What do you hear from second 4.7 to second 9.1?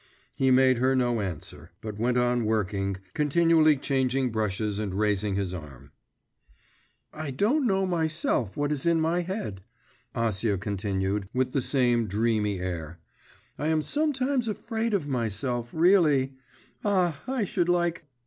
and raising his arm. 'I don't know myself what is in